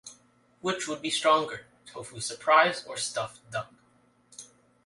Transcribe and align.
Which 0.61 0.87
would 0.87 1.03
be 1.03 1.11
stronger: 1.11 1.67
tofu 1.85 2.21
surprise 2.21 2.83
or 2.85 2.97
stuffed 2.97 3.41
duck? 3.51 3.71